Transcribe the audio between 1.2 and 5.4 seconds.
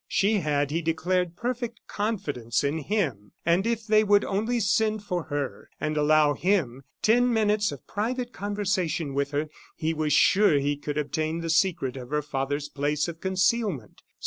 perfect confidence in him; and if they would only send for